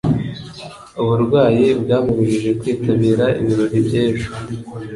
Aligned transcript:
Uburwayi 1.01 1.65
bwamubujije 1.81 2.49
kwitabira 2.59 3.25
ibirori 3.39 3.77
by 3.85 3.93
'ejo. 4.03 4.29